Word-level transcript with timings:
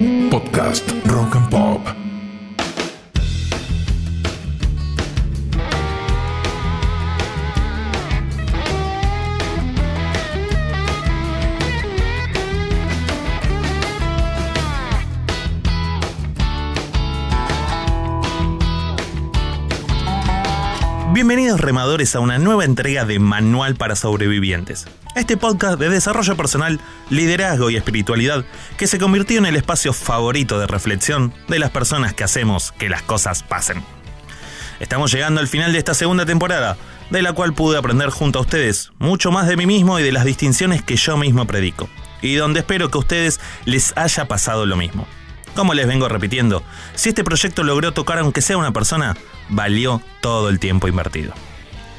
Podcast 0.00 0.88
Rock 1.12 1.34
and 1.34 1.50
Pop. 1.50 1.99
Bienvenidos 21.30 21.60
remadores 21.60 22.16
a 22.16 22.18
una 22.18 22.38
nueva 22.38 22.64
entrega 22.64 23.04
de 23.04 23.20
Manual 23.20 23.76
para 23.76 23.94
Sobrevivientes. 23.94 24.86
Este 25.14 25.36
podcast 25.36 25.78
de 25.78 25.88
desarrollo 25.88 26.36
personal, 26.36 26.80
liderazgo 27.08 27.70
y 27.70 27.76
espiritualidad 27.76 28.44
que 28.76 28.88
se 28.88 28.98
convirtió 28.98 29.38
en 29.38 29.46
el 29.46 29.54
espacio 29.54 29.92
favorito 29.92 30.58
de 30.58 30.66
reflexión 30.66 31.32
de 31.46 31.60
las 31.60 31.70
personas 31.70 32.14
que 32.14 32.24
hacemos 32.24 32.72
que 32.72 32.88
las 32.88 33.02
cosas 33.02 33.44
pasen. 33.44 33.84
Estamos 34.80 35.12
llegando 35.12 35.40
al 35.40 35.46
final 35.46 35.72
de 35.72 35.78
esta 35.78 35.94
segunda 35.94 36.26
temporada, 36.26 36.76
de 37.10 37.22
la 37.22 37.32
cual 37.32 37.54
pude 37.54 37.78
aprender 37.78 38.10
junto 38.10 38.40
a 38.40 38.42
ustedes 38.42 38.90
mucho 38.98 39.30
más 39.30 39.46
de 39.46 39.56
mí 39.56 39.66
mismo 39.66 40.00
y 40.00 40.02
de 40.02 40.10
las 40.10 40.24
distinciones 40.24 40.82
que 40.82 40.96
yo 40.96 41.16
mismo 41.16 41.46
predico, 41.46 41.88
y 42.22 42.34
donde 42.34 42.58
espero 42.58 42.90
que 42.90 42.98
a 42.98 43.02
ustedes 43.02 43.38
les 43.66 43.96
haya 43.96 44.26
pasado 44.26 44.66
lo 44.66 44.76
mismo. 44.76 45.06
Como 45.54 45.74
les 45.74 45.86
vengo 45.86 46.08
repitiendo, 46.08 46.62
si 46.94 47.10
este 47.10 47.24
proyecto 47.24 47.62
logró 47.62 47.92
tocar 47.92 48.18
aunque 48.18 48.40
sea 48.40 48.56
una 48.56 48.72
persona, 48.72 49.16
valió 49.48 50.00
todo 50.20 50.48
el 50.48 50.58
tiempo 50.58 50.88
invertido. 50.88 51.32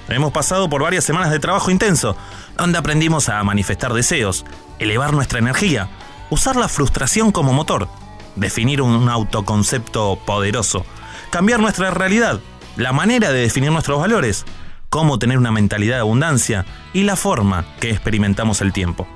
Hemos 0.08 0.32
pasado 0.32 0.70
por 0.70 0.82
varias 0.82 1.04
semanas 1.04 1.32
de 1.32 1.40
trabajo 1.40 1.72
intenso, 1.72 2.18
donde 2.58 2.78
aprendimos 2.78 3.30
a 3.30 3.44
manifestar 3.44 3.94
deseos, 3.94 4.45
elevar 4.80 5.14
nuestra 5.14 5.40
energía, 5.40 5.90
usar 6.30 6.56
la 6.56 6.68
frustración 6.68 7.32
como 7.32 7.54
motor, 7.54 7.88
definir 8.36 8.82
un 8.82 9.09
autoconcepto 9.09 10.20
poderoso, 10.26 10.86
cambiar 11.30 11.59
nuestra 11.59 11.92
realidad, 11.92 12.40
la 12.78 12.94
manera 12.94 13.31
de 13.31 13.42
definir 13.42 13.72
nuestros 13.72 14.00
valores, 14.00 14.45
cómo 14.90 15.20
tener 15.20 15.38
una 15.38 15.52
mentalidad 15.52 15.95
de 15.95 16.02
abundancia 16.02 16.66
y 16.94 17.03
la 17.03 17.16
forma 17.16 17.66
que 17.80 17.92
experimentamos 17.92 18.62
el 18.62 18.73
tiempo. 18.73 19.08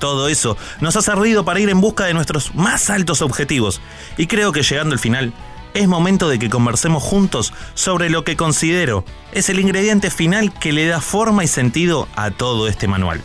Todo 0.00 0.28
eso 0.28 0.56
nos 0.80 0.96
ha 0.96 1.02
servido 1.02 1.44
para 1.44 1.60
ir 1.60 1.68
en 1.68 1.80
busca 1.80 2.06
de 2.06 2.14
nuestros 2.14 2.54
más 2.54 2.90
altos 2.90 3.22
objetivos 3.22 3.80
y 4.16 4.26
creo 4.26 4.50
que 4.50 4.62
llegando 4.62 4.94
al 4.94 4.98
final 4.98 5.32
es 5.74 5.86
momento 5.86 6.28
de 6.28 6.38
que 6.38 6.50
conversemos 6.50 7.02
juntos 7.02 7.52
sobre 7.74 8.10
lo 8.10 8.24
que 8.24 8.36
considero 8.36 9.04
es 9.32 9.50
el 9.50 9.60
ingrediente 9.60 10.10
final 10.10 10.52
que 10.58 10.72
le 10.72 10.86
da 10.86 11.00
forma 11.00 11.44
y 11.44 11.48
sentido 11.48 12.08
a 12.16 12.30
todo 12.30 12.66
este 12.66 12.88
manual. 12.88 13.20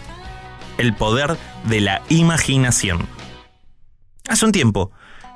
El 0.77 0.93
poder 0.93 1.37
de 1.63 1.79
la 1.79 2.01
imaginación. 2.09 3.07
Hace 4.27 4.45
un 4.45 4.51
tiempo 4.51 4.91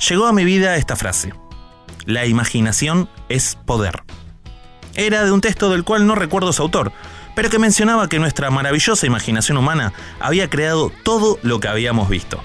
llegó 0.07 0.27
a 0.27 0.33
mi 0.33 0.43
vida 0.43 0.75
esta 0.75 0.97
frase. 0.97 1.33
La 2.05 2.25
imaginación 2.25 3.09
es 3.29 3.55
poder. 3.65 4.03
Era 4.95 5.23
de 5.23 5.31
un 5.31 5.39
texto 5.39 5.69
del 5.69 5.85
cual 5.85 6.05
no 6.05 6.15
recuerdo 6.15 6.51
su 6.51 6.61
autor, 6.61 6.91
pero 7.39 7.49
que 7.49 7.57
mencionaba 7.57 8.09
que 8.09 8.19
nuestra 8.19 8.51
maravillosa 8.51 9.07
imaginación 9.07 9.55
humana 9.55 9.93
había 10.19 10.49
creado 10.49 10.91
todo 11.03 11.39
lo 11.41 11.61
que 11.61 11.69
habíamos 11.69 12.09
visto. 12.09 12.43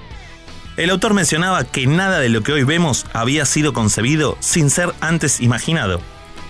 El 0.77 0.89
autor 0.89 1.13
mencionaba 1.13 1.65
que 1.65 1.85
nada 1.85 2.19
de 2.19 2.29
lo 2.29 2.43
que 2.43 2.53
hoy 2.53 2.63
vemos 2.63 3.05
había 3.11 3.45
sido 3.45 3.73
concebido 3.73 4.37
sin 4.39 4.69
ser 4.69 4.93
antes 5.01 5.41
imaginado, 5.41 5.99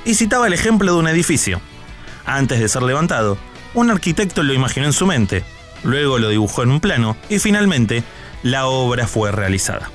y 0.06 0.14
citaba 0.14 0.46
el 0.46 0.54
ejemplo 0.54 0.94
de 0.94 1.00
un 1.00 1.08
edificio. 1.08 1.60
Antes 2.24 2.60
de 2.60 2.70
ser 2.70 2.84
levantado, 2.84 3.40
un 3.74 3.90
arquitecto 3.90 4.44
lo 4.44 4.54
imaginó 4.54 4.86
en 4.86 4.94
su 4.94 5.08
mente, 5.08 5.44
luego 5.84 6.20
lo 6.20 6.30
dibujó 6.30 6.62
en 6.62 6.70
un 6.70 6.80
plano 6.80 7.18
y 7.30 7.40
finalmente 7.40 8.04
la 8.44 8.68
obra 8.68 9.08
fue 9.08 9.32
realizada. 9.32 9.90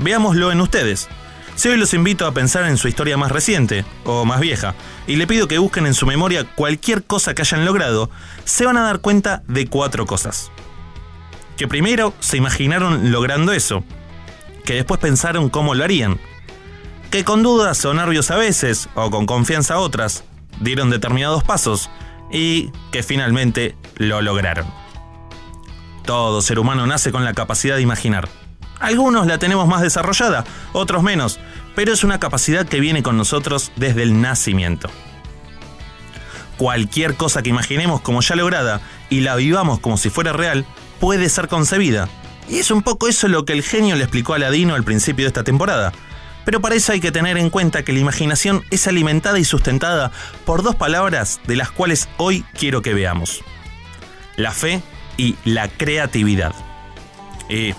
Veámoslo 0.00 0.50
en 0.50 0.60
ustedes. 0.60 1.08
Si 1.56 1.68
hoy 1.68 1.76
los 1.76 1.94
invito 1.94 2.26
a 2.26 2.32
pensar 2.32 2.64
en 2.64 2.76
su 2.76 2.88
historia 2.88 3.16
más 3.16 3.30
reciente, 3.30 3.84
o 4.04 4.24
más 4.24 4.40
vieja, 4.40 4.74
y 5.06 5.16
le 5.16 5.26
pido 5.26 5.46
que 5.46 5.58
busquen 5.58 5.86
en 5.86 5.94
su 5.94 6.04
memoria 6.04 6.44
cualquier 6.44 7.04
cosa 7.04 7.34
que 7.34 7.42
hayan 7.42 7.64
logrado, 7.64 8.10
se 8.44 8.66
van 8.66 8.76
a 8.76 8.82
dar 8.82 9.00
cuenta 9.00 9.42
de 9.46 9.66
cuatro 9.68 10.04
cosas. 10.04 10.50
Que 11.56 11.68
primero 11.68 12.12
se 12.18 12.36
imaginaron 12.36 13.12
logrando 13.12 13.52
eso, 13.52 13.84
que 14.64 14.74
después 14.74 14.98
pensaron 14.98 15.48
cómo 15.48 15.74
lo 15.74 15.84
harían, 15.84 16.18
que 17.10 17.24
con 17.24 17.44
dudas 17.44 17.84
o 17.84 17.94
nervios 17.94 18.32
a 18.32 18.36
veces, 18.36 18.88
o 18.96 19.10
con 19.10 19.26
confianza 19.26 19.74
a 19.74 19.78
otras, 19.78 20.24
dieron 20.60 20.90
determinados 20.90 21.44
pasos, 21.44 21.88
y 22.32 22.72
que 22.90 23.04
finalmente 23.04 23.76
lo 23.96 24.20
lograron. 24.22 24.66
Todo 26.04 26.42
ser 26.42 26.58
humano 26.58 26.84
nace 26.86 27.12
con 27.12 27.24
la 27.24 27.32
capacidad 27.32 27.76
de 27.76 27.82
imaginar. 27.82 28.28
Algunos 28.80 29.26
la 29.26 29.38
tenemos 29.38 29.68
más 29.68 29.80
desarrollada, 29.82 30.44
otros 30.72 31.02
menos, 31.02 31.38
pero 31.74 31.92
es 31.92 32.04
una 32.04 32.20
capacidad 32.20 32.66
que 32.66 32.80
viene 32.80 33.02
con 33.02 33.16
nosotros 33.16 33.72
desde 33.76 34.02
el 34.02 34.20
nacimiento. 34.20 34.90
Cualquier 36.56 37.16
cosa 37.16 37.42
que 37.42 37.50
imaginemos 37.50 38.00
como 38.00 38.20
ya 38.20 38.36
lograda 38.36 38.80
y 39.10 39.20
la 39.20 39.36
vivamos 39.36 39.80
como 39.80 39.96
si 39.96 40.10
fuera 40.10 40.32
real, 40.32 40.64
puede 41.00 41.28
ser 41.28 41.48
concebida. 41.48 42.08
Y 42.48 42.58
es 42.58 42.70
un 42.70 42.82
poco 42.82 43.08
eso 43.08 43.26
lo 43.28 43.44
que 43.44 43.52
el 43.52 43.62
genio 43.62 43.96
le 43.96 44.04
explicó 44.04 44.34
a 44.34 44.38
Ladino 44.38 44.74
al 44.74 44.84
principio 44.84 45.24
de 45.24 45.28
esta 45.28 45.44
temporada. 45.44 45.92
Pero 46.44 46.60
para 46.60 46.74
eso 46.74 46.92
hay 46.92 47.00
que 47.00 47.10
tener 47.10 47.38
en 47.38 47.50
cuenta 47.50 47.82
que 47.82 47.92
la 47.92 48.00
imaginación 48.00 48.62
es 48.70 48.86
alimentada 48.86 49.38
y 49.38 49.44
sustentada 49.44 50.12
por 50.44 50.62
dos 50.62 50.76
palabras 50.76 51.40
de 51.46 51.56
las 51.56 51.70
cuales 51.70 52.08
hoy 52.18 52.44
quiero 52.58 52.82
que 52.82 52.94
veamos. 52.94 53.42
La 54.36 54.52
fe 54.52 54.82
y 55.16 55.36
la 55.44 55.68
creatividad. 55.68 56.54
Y 57.48 57.74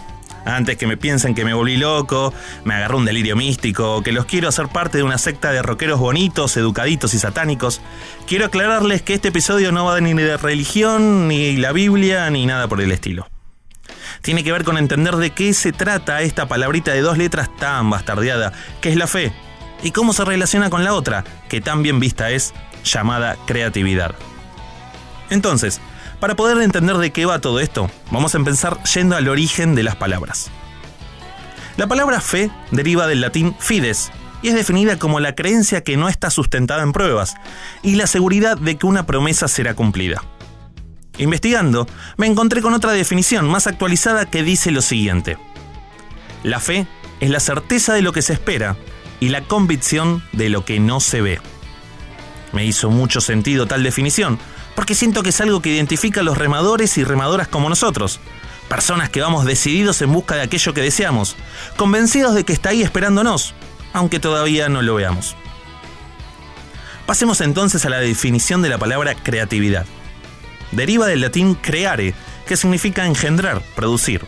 antes 0.46 0.78
que 0.78 0.88
me 0.88 0.96
piensen 0.96 1.36
que 1.36 1.44
me 1.44 1.54
volví 1.54 1.76
loco, 1.78 2.34
me 2.64 2.76
agarró 2.76 2.98
un 2.98 3.06
delirio 3.06 3.36
místico, 3.36 4.02
que 4.04 4.12
los 4.12 4.26
quiero 4.26 4.48
hacer 4.48 4.68
parte 4.68 4.98
de 4.98 5.04
una 5.04 5.18
secta 5.18 5.52
de 5.52 5.62
rockeros 5.62 6.00
bonitos, 6.00 6.56
educaditos 6.56 7.14
y 7.14 7.20
satánicos, 7.20 7.82
quiero 8.28 8.46
aclararles 8.46 9.02
que 9.02 9.16
este 9.16 9.30
episodio 9.30 9.72
no 9.72 9.86
va 9.86 10.00
ni 10.00 10.14
de 10.14 10.38
religión, 10.38 11.28
ni 11.28 11.58
la 11.58 11.72
Biblia, 11.72 12.30
ni 12.30 12.46
nada 12.46 12.68
por 12.68 12.80
el 12.80 12.92
estilo. 12.92 13.28
Tiene 14.22 14.44
que 14.44 14.52
ver 14.52 14.64
con 14.64 14.78
entender 14.78 15.16
de 15.18 15.32
qué 15.32 15.54
se 15.54 15.72
trata 15.72 16.22
esta 16.22 16.48
palabrita 16.48 16.92
de 16.92 17.02
dos 17.02 17.18
letras 17.18 17.50
tan 17.58 17.90
bastardeada, 17.90 18.54
que 18.82 18.90
es 18.90 18.96
la 18.96 19.08
fe, 19.08 19.34
y 19.84 19.92
cómo 19.92 20.14
se 20.14 20.26
relaciona 20.26 20.70
con 20.70 20.84
la 20.84 20.94
otra, 20.94 21.24
que 21.50 21.62
tan 21.62 21.84
bien 21.84 22.00
vista 22.00 22.30
es, 22.30 22.54
llamada 22.84 23.36
creatividad. 23.46 24.16
Entonces, 25.30 25.82
para 26.26 26.36
poder 26.36 26.60
entender 26.64 26.98
de 26.98 27.12
qué 27.12 27.28
va 27.28 27.40
todo 27.40 27.60
esto, 27.60 27.88
vamos 28.10 28.34
a 28.34 28.40
empezar 28.40 28.82
yendo 28.96 29.16
al 29.16 29.28
origen 29.28 29.76
de 29.76 29.84
las 29.84 29.96
palabras. 29.96 30.50
La 31.78 31.86
palabra 31.86 32.20
fe 32.20 32.50
deriva 32.72 33.06
del 33.06 33.22
latín 33.22 33.56
fides 33.60 34.12
y 34.42 34.48
es 34.48 34.56
definida 34.56 34.98
como 34.98 35.20
la 35.20 35.36
creencia 35.36 35.84
que 35.84 35.98
no 35.98 36.10
está 36.10 36.32
sustentada 36.32 36.82
en 36.82 36.94
pruebas 36.94 37.36
y 37.84 37.94
la 37.94 38.08
seguridad 38.08 38.58
de 38.58 38.76
que 38.76 38.88
una 38.88 39.06
promesa 39.06 39.48
será 39.48 39.76
cumplida. 39.76 40.24
Investigando, 41.20 41.86
me 42.18 42.26
encontré 42.26 42.64
con 42.64 42.74
otra 42.74 42.94
definición 42.94 43.48
más 43.48 43.68
actualizada 43.68 44.26
que 44.26 44.42
dice 44.42 44.72
lo 44.72 44.82
siguiente. 44.82 45.38
La 46.42 46.60
fe 46.60 46.88
es 47.20 47.30
la 47.30 47.40
certeza 47.40 47.94
de 47.94 48.02
lo 48.02 48.14
que 48.14 48.24
se 48.24 48.34
espera 48.34 48.76
y 49.20 49.30
la 49.30 49.42
convicción 49.42 50.24
de 50.32 50.50
lo 50.50 50.66
que 50.66 50.80
no 50.80 51.02
se 51.02 51.22
ve. 51.22 51.40
Me 52.52 52.66
hizo 52.66 52.90
mucho 52.90 53.22
sentido 53.22 53.68
tal 53.68 53.84
definición, 53.84 54.40
porque 54.76 54.96
siento 54.96 55.24
que 55.24 55.30
es 55.30 55.42
algo 55.42 55.62
que 55.62 55.70
identifica 55.70 56.22
a 56.22 56.24
los 56.24 56.38
remadores 56.38 56.98
y 56.98 57.04
remadoras 57.04 57.48
como 57.48 57.70
nosotros. 57.70 58.20
Personas 58.68 59.10
que 59.10 59.22
vamos 59.22 59.46
decididos 59.46 60.02
en 60.02 60.12
busca 60.12 60.36
de 60.36 60.42
aquello 60.42 60.74
que 60.74 60.82
deseamos, 60.82 61.36
convencidos 61.78 62.36
de 62.36 62.44
que 62.44 62.54
está 62.54 62.70
ahí 62.70 62.82
esperándonos, 62.82 63.54
aunque 63.94 64.20
todavía 64.20 64.70
no 64.70 64.82
lo 64.82 64.96
veamos. 64.96 65.36
Pasemos 67.06 67.42
entonces 67.42 67.86
a 67.86 67.90
la 67.90 68.00
definición 68.00 68.62
de 68.62 68.70
la 68.70 68.80
palabra 68.80 69.16
creatividad. 69.16 69.86
Deriva 70.72 71.06
del 71.06 71.22
latín 71.22 71.56
creare, 71.56 72.16
que 72.48 72.58
significa 72.58 73.06
engendrar, 73.06 73.62
producir. 73.76 74.26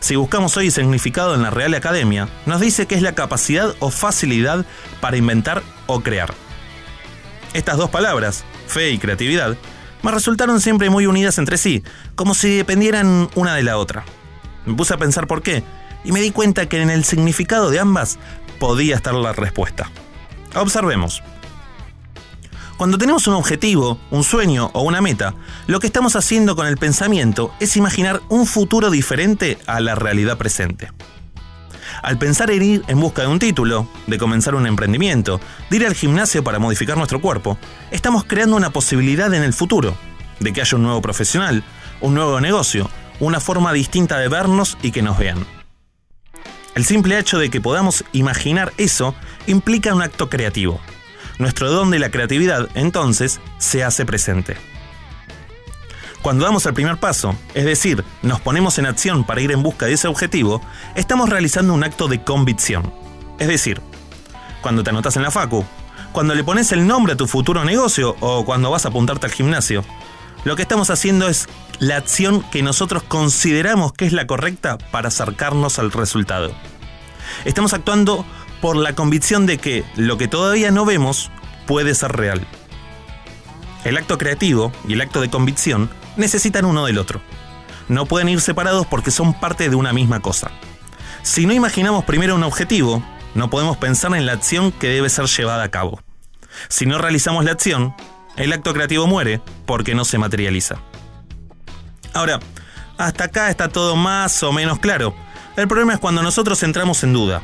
Si 0.00 0.16
buscamos 0.16 0.56
hoy 0.56 0.70
significado 0.70 1.34
en 1.34 1.42
la 1.42 1.50
Real 1.50 1.74
Academia, 1.74 2.28
nos 2.46 2.60
dice 2.60 2.86
que 2.86 2.94
es 2.94 3.02
la 3.02 3.14
capacidad 3.14 3.74
o 3.80 3.90
facilidad 3.90 4.64
para 5.00 5.16
inventar 5.16 5.62
o 5.86 6.00
crear. 6.00 6.32
Estas 7.52 7.76
dos 7.76 7.90
palabras, 7.90 8.44
fe 8.68 8.90
y 8.90 8.98
creatividad, 8.98 9.56
me 10.02 10.12
resultaron 10.12 10.60
siempre 10.60 10.90
muy 10.90 11.06
unidas 11.06 11.38
entre 11.38 11.58
sí, 11.58 11.82
como 12.14 12.34
si 12.34 12.56
dependieran 12.56 13.28
una 13.34 13.54
de 13.54 13.62
la 13.64 13.78
otra. 13.78 14.04
Me 14.64 14.74
puse 14.74 14.94
a 14.94 14.98
pensar 14.98 15.26
por 15.26 15.42
qué, 15.42 15.64
y 16.04 16.12
me 16.12 16.20
di 16.20 16.30
cuenta 16.30 16.68
que 16.68 16.80
en 16.80 16.90
el 16.90 17.04
significado 17.04 17.70
de 17.70 17.80
ambas 17.80 18.18
podía 18.60 18.96
estar 18.96 19.14
la 19.14 19.32
respuesta. 19.32 19.90
Observemos. 20.54 21.22
Cuando 22.76 22.96
tenemos 22.96 23.26
un 23.26 23.34
objetivo, 23.34 23.98
un 24.10 24.22
sueño 24.22 24.70
o 24.72 24.82
una 24.82 25.00
meta, 25.00 25.34
lo 25.66 25.80
que 25.80 25.88
estamos 25.88 26.14
haciendo 26.14 26.54
con 26.54 26.68
el 26.68 26.76
pensamiento 26.76 27.52
es 27.58 27.76
imaginar 27.76 28.22
un 28.28 28.46
futuro 28.46 28.90
diferente 28.90 29.58
a 29.66 29.80
la 29.80 29.96
realidad 29.96 30.38
presente. 30.38 30.92
Al 32.02 32.18
pensar 32.18 32.50
en 32.50 32.62
ir 32.62 32.82
en 32.86 33.00
busca 33.00 33.22
de 33.22 33.28
un 33.28 33.38
título, 33.38 33.88
de 34.06 34.18
comenzar 34.18 34.54
un 34.54 34.66
emprendimiento, 34.66 35.40
de 35.70 35.76
ir 35.76 35.86
al 35.86 35.94
gimnasio 35.94 36.44
para 36.44 36.58
modificar 36.58 36.96
nuestro 36.96 37.20
cuerpo, 37.20 37.58
estamos 37.90 38.24
creando 38.24 38.56
una 38.56 38.70
posibilidad 38.70 39.32
en 39.34 39.42
el 39.42 39.52
futuro, 39.52 39.96
de 40.40 40.52
que 40.52 40.60
haya 40.60 40.76
un 40.76 40.84
nuevo 40.84 41.02
profesional, 41.02 41.64
un 42.00 42.14
nuevo 42.14 42.40
negocio, 42.40 42.88
una 43.20 43.40
forma 43.40 43.72
distinta 43.72 44.18
de 44.18 44.28
vernos 44.28 44.78
y 44.82 44.92
que 44.92 45.02
nos 45.02 45.18
vean. 45.18 45.44
El 46.74 46.84
simple 46.84 47.18
hecho 47.18 47.38
de 47.38 47.50
que 47.50 47.60
podamos 47.60 48.04
imaginar 48.12 48.72
eso 48.76 49.14
implica 49.46 49.94
un 49.94 50.02
acto 50.02 50.28
creativo. 50.28 50.80
Nuestro 51.38 51.70
don 51.70 51.90
de 51.90 51.98
la 51.98 52.10
creatividad, 52.10 52.68
entonces, 52.74 53.40
se 53.58 53.82
hace 53.82 54.06
presente. 54.06 54.56
Cuando 56.22 56.44
damos 56.44 56.66
el 56.66 56.74
primer 56.74 56.98
paso, 56.98 57.36
es 57.54 57.64
decir, 57.64 58.04
nos 58.22 58.40
ponemos 58.40 58.78
en 58.78 58.86
acción 58.86 59.24
para 59.24 59.40
ir 59.40 59.52
en 59.52 59.62
busca 59.62 59.86
de 59.86 59.92
ese 59.92 60.08
objetivo, 60.08 60.60
estamos 60.96 61.28
realizando 61.28 61.72
un 61.74 61.84
acto 61.84 62.08
de 62.08 62.22
convicción. 62.22 62.92
Es 63.38 63.46
decir, 63.46 63.80
cuando 64.60 64.82
te 64.82 64.90
anotas 64.90 65.16
en 65.16 65.22
la 65.22 65.30
facu, 65.30 65.64
cuando 66.12 66.34
le 66.34 66.42
pones 66.42 66.72
el 66.72 66.86
nombre 66.86 67.12
a 67.12 67.16
tu 67.16 67.28
futuro 67.28 67.64
negocio 67.64 68.16
o 68.20 68.44
cuando 68.44 68.70
vas 68.70 68.84
a 68.84 68.88
apuntarte 68.88 69.26
al 69.26 69.32
gimnasio, 69.32 69.84
lo 70.44 70.56
que 70.56 70.62
estamos 70.62 70.90
haciendo 70.90 71.28
es 71.28 71.48
la 71.78 71.96
acción 71.96 72.42
que 72.50 72.62
nosotros 72.62 73.04
consideramos 73.04 73.92
que 73.92 74.06
es 74.06 74.12
la 74.12 74.26
correcta 74.26 74.78
para 74.78 75.08
acercarnos 75.08 75.78
al 75.78 75.92
resultado. 75.92 76.52
Estamos 77.44 77.74
actuando 77.74 78.24
por 78.60 78.76
la 78.76 78.94
convicción 78.94 79.46
de 79.46 79.58
que 79.58 79.84
lo 79.96 80.18
que 80.18 80.26
todavía 80.26 80.72
no 80.72 80.84
vemos 80.84 81.30
puede 81.66 81.94
ser 81.94 82.12
real. 82.12 82.44
El 83.84 83.96
acto 83.96 84.18
creativo 84.18 84.72
y 84.88 84.94
el 84.94 85.00
acto 85.00 85.20
de 85.20 85.30
convicción 85.30 85.88
necesitan 86.18 86.66
uno 86.66 86.84
del 86.84 86.98
otro. 86.98 87.22
No 87.88 88.04
pueden 88.04 88.28
ir 88.28 88.40
separados 88.40 88.86
porque 88.86 89.10
son 89.10 89.32
parte 89.32 89.70
de 89.70 89.76
una 89.76 89.94
misma 89.94 90.20
cosa. 90.20 90.50
Si 91.22 91.46
no 91.46 91.54
imaginamos 91.54 92.04
primero 92.04 92.34
un 92.34 92.42
objetivo, 92.42 93.02
no 93.34 93.48
podemos 93.48 93.76
pensar 93.76 94.14
en 94.14 94.26
la 94.26 94.32
acción 94.32 94.72
que 94.72 94.88
debe 94.88 95.08
ser 95.08 95.26
llevada 95.26 95.62
a 95.62 95.70
cabo. 95.70 96.00
Si 96.68 96.86
no 96.86 96.98
realizamos 96.98 97.44
la 97.44 97.52
acción, 97.52 97.94
el 98.36 98.52
acto 98.52 98.74
creativo 98.74 99.06
muere 99.06 99.40
porque 99.66 99.94
no 99.94 100.04
se 100.04 100.18
materializa. 100.18 100.76
Ahora, 102.12 102.40
hasta 102.98 103.24
acá 103.24 103.50
está 103.50 103.68
todo 103.68 103.96
más 103.96 104.42
o 104.42 104.52
menos 104.52 104.78
claro. 104.78 105.14
El 105.56 105.68
problema 105.68 105.94
es 105.94 106.00
cuando 106.00 106.22
nosotros 106.22 106.62
entramos 106.62 107.02
en 107.04 107.12
duda. 107.12 107.42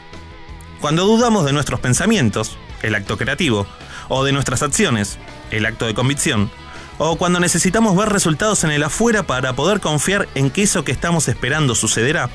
Cuando 0.81 1.05
dudamos 1.05 1.45
de 1.45 1.53
nuestros 1.53 1.81
pensamientos, 1.81 2.57
el 2.83 2.95
acto 2.95 3.17
creativo, 3.17 3.67
o 4.09 4.25
de 4.25 4.33
nuestras 4.33 4.63
acciones, 4.63 5.19
el 5.51 5.65
acto 5.67 5.87
de 5.87 5.95
convicción, 5.95 6.51
o 6.99 7.17
cuando 7.17 7.41
necesitamos 7.41 7.97
ver 7.97 8.09
resultados 8.09 8.65
en 8.65 8.71
el 8.71 8.83
afuera 8.83 9.25
para 9.25 9.55
poder 9.55 9.81
confiar 9.81 10.29
en 10.35 10.51
que 10.51 10.63
eso 10.63 10.85
que 10.85 10.93
estamos 10.93 11.29
esperando 11.29 11.75
sucederá, 11.75 12.31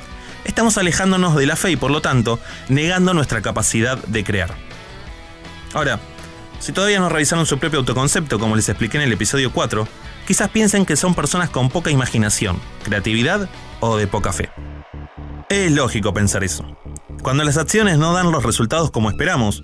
estamos 0.46 0.78
alejándonos 0.78 1.36
de 1.36 1.46
la 1.46 1.56
fe 1.56 1.72
y 1.72 1.76
por 1.76 1.92
lo 1.92 2.02
tanto 2.02 2.40
negando 2.68 3.14
nuestra 3.14 3.42
capacidad 3.42 3.98
de 3.98 4.24
crear. 4.24 4.54
Ahora, 5.74 6.00
si 6.60 6.72
todavía 6.72 7.00
no 7.00 7.10
revisaron 7.10 7.46
su 7.46 7.58
propio 7.58 7.80
autoconcepto 7.80 8.40
como 8.40 8.56
les 8.56 8.70
expliqué 8.70 8.98
en 8.98 9.04
el 9.04 9.14
episodio 9.14 9.52
4, 9.54 9.88
quizás 10.28 10.50
piensen 10.50 10.86
que 10.86 10.96
son 10.96 11.16
personas 11.16 11.50
con 11.50 11.70
poca 11.70 11.90
imaginación, 11.90 12.60
creatividad 12.84 13.50
o 13.80 13.98
de 13.98 14.08
poca 14.08 14.34
fe. 14.34 14.50
Es 15.50 15.72
lógico 15.72 16.14
pensar 16.14 16.44
eso. 16.44 16.78
Cuando 17.24 17.44
las 17.44 17.58
acciones 17.58 17.98
no 17.98 18.14
dan 18.14 18.32
los 18.32 18.44
resultados 18.44 18.92
como 18.92 19.10
esperamos, 19.10 19.64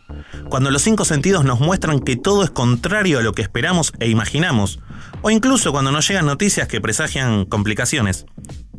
cuando 0.50 0.72
los 0.72 0.82
cinco 0.82 1.06
sentidos 1.06 1.46
nos 1.46 1.60
muestran 1.60 2.00
que 2.00 2.16
todo 2.16 2.44
es 2.44 2.50
contrario 2.50 3.20
a 3.20 3.22
lo 3.22 3.34
que 3.34 3.42
esperamos 3.42 3.94
e 4.00 4.10
imaginamos, 4.10 4.80
o 5.26 5.32
incluso 5.32 5.72
cuando 5.72 5.92
nos 5.92 6.08
llegan 6.08 6.28
noticias 6.28 6.68
que 6.68 6.80
presagian 6.80 7.46
complicaciones, 7.46 8.28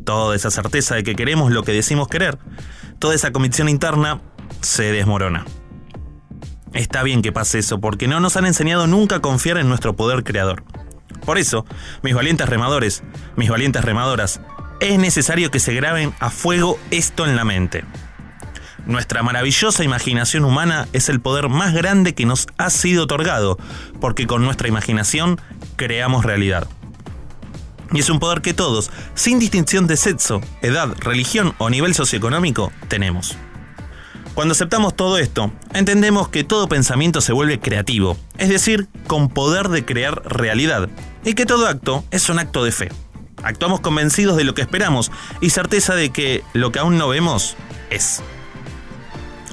toda 0.05 0.37
esa 0.37 0.53
certeza 0.53 0.95
de 0.95 1.03
que 1.03 1.17
queremos 1.17 1.51
lo 1.51 1.65
que 1.65 1.73
decimos 1.73 2.07
querer, 2.07 2.39
toda 3.01 3.17
esa 3.17 3.33
convicción 3.33 3.69
interna 3.69 4.21
se 4.61 4.93
desmorona. 4.93 5.45
Está 6.73 7.03
bien 7.03 7.21
que 7.21 7.33
pase 7.33 7.59
eso 7.59 7.81
porque 7.81 8.07
no 8.07 8.21
nos 8.21 8.37
han 8.37 8.47
enseñado 8.47 8.87
nunca 8.87 9.17
a 9.17 9.21
confiar 9.21 9.59
en 9.59 9.69
nuestro 9.69 9.97
poder 9.97 10.23
creador. 10.23 10.63
Por 11.25 11.37
eso, 11.37 11.67
mis 12.05 12.15
valientes 12.15 12.49
remadores, 12.49 13.03
mis 13.35 13.51
valientes 13.51 13.85
remadoras, 13.85 14.41
es 14.79 15.01
necesario 15.01 15.51
que 15.51 15.59
se 15.59 15.75
graben 15.75 16.15
a 16.21 16.31
fuego 16.31 16.79
esto 16.93 17.27
en 17.27 17.35
la 17.35 17.45
mente. 17.45 17.83
Nuestra 18.87 19.25
maravillosa 19.25 19.83
imaginación 19.83 20.45
humana 20.45 20.87
es 20.93 21.09
el 21.09 21.21
poder 21.21 21.49
más 21.49 21.75
grande 21.75 22.15
que 22.15 22.25
nos 22.25 22.47
ha 22.57 22.71
sido 22.71 23.05
otorgado, 23.05 23.59
porque 24.01 24.29
con 24.29 24.45
nuestra 24.45 24.69
imaginación 24.69 25.41
creamos 25.75 26.25
realidad. 26.25 26.69
Y 27.93 27.99
es 27.99 28.11
un 28.11 28.21
poder 28.21 28.43
que 28.43 28.55
todos, 28.55 28.91
sin 29.15 29.41
distinción 29.41 29.89
de 29.89 29.97
sexo, 29.97 30.41
edad, 30.63 30.95
religión 31.01 31.55
o 31.59 31.69
nivel 31.69 31.95
socioeconómico, 31.95 32.73
tenemos. 32.89 33.37
Cuando 34.35 34.53
aceptamos 34.53 34.95
todo 34.95 35.19
esto, 35.19 35.51
entendemos 35.73 36.29
que 36.29 36.45
todo 36.45 36.69
pensamiento 36.69 37.21
se 37.21 37.33
vuelve 37.33 37.59
creativo, 37.59 38.17
es 38.39 38.51
decir, 38.51 38.87
con 39.09 39.29
poder 39.29 39.69
de 39.69 39.85
crear 39.85 40.23
realidad, 40.27 40.89
y 41.25 41.35
que 41.35 41.47
todo 41.47 41.67
acto 41.67 42.05
es 42.13 42.29
un 42.29 42.39
acto 42.39 42.63
de 42.63 42.71
fe. 42.71 42.89
Actuamos 43.43 43.81
convencidos 43.81 44.37
de 44.37 44.45
lo 44.45 44.55
que 44.55 44.63
esperamos 44.63 45.11
y 45.41 45.51
certeza 45.51 45.95
de 45.95 46.11
que 46.11 46.45
lo 46.53 46.71
que 46.71 46.79
aún 46.79 46.99
no 46.99 47.09
vemos 47.09 47.57
es. 47.91 48.23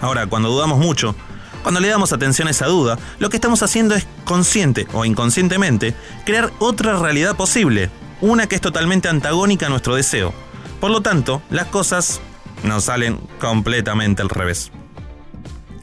Ahora, 0.03 0.27
cuando 0.27 0.49
dudamos 0.49 0.79
mucho, 0.79 1.15
cuando 1.61 1.79
le 1.79 1.87
damos 1.87 2.11
atención 2.11 2.49
a 2.49 2.51
esa 2.51 2.65
duda, 2.65 2.99
lo 3.19 3.29
que 3.29 3.37
estamos 3.37 3.63
haciendo 3.63 3.95
es 3.95 4.05
consciente 4.25 4.85
o 4.91 5.05
inconscientemente 5.05 5.95
crear 6.25 6.51
otra 6.59 6.99
realidad 6.99 7.37
posible, 7.37 7.89
una 8.19 8.47
que 8.47 8.55
es 8.55 8.61
totalmente 8.61 9.07
antagónica 9.07 9.67
a 9.67 9.69
nuestro 9.69 9.95
deseo. 9.95 10.33
Por 10.81 10.91
lo 10.91 10.99
tanto, 10.99 11.41
las 11.49 11.67
cosas 11.67 12.19
nos 12.63 12.83
salen 12.83 13.17
completamente 13.39 14.21
al 14.21 14.27
revés. 14.27 14.73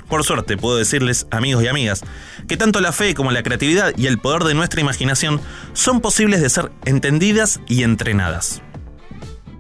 Por 0.07 0.23
suerte, 0.23 0.59
puedo 0.59 0.77
decirles, 0.77 1.27
amigos 1.31 1.65
y 1.65 1.69
amigas, 1.69 2.03
que 2.47 2.59
tanto 2.59 2.83
la 2.83 2.93
fe 2.93 3.15
como 3.15 3.31
la 3.31 3.43
creatividad 3.43 3.95
y 3.97 4.07
el 4.07 4.19
poder 4.19 4.45
de 4.45 4.53
nuestra 4.53 4.83
imaginación 4.83 5.41
son 5.73 6.03
posibles 6.03 6.43
de 6.43 6.51
ser 6.51 6.71
entendidas 6.85 7.61
y 7.67 7.85
entrenadas. 7.85 8.61